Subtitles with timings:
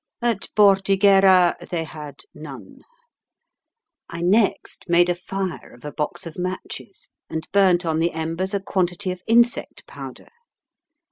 [0.23, 2.79] At Bordighera they had none.
[4.09, 8.55] I next made a fire of a box of matches, and burnt on the embers
[8.55, 10.29] a quantity of insect powder.